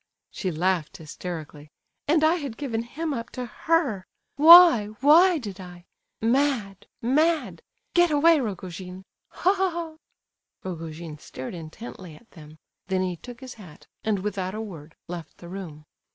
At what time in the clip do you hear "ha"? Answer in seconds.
9.29-9.53, 9.53-9.69, 9.69-9.97